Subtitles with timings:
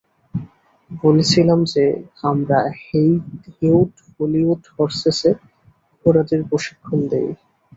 [1.03, 1.85] বলছিলাম যে,
[2.23, 5.31] আমরা হেউড হলিউড হর্সেস-এ
[6.05, 7.29] ঘোড়াদের প্রশিক্ষণ দিই।